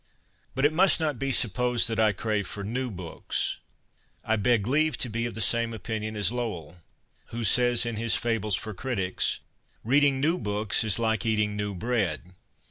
[0.55, 3.57] But it must not be supposed that I crave for' new' books.
[4.25, 6.77] I beg leave to be of the same opinion as Lowell,
[7.27, 9.41] who says in his Fables for Critics:'
[9.83, 12.33] Read ing new books is like eating new bread.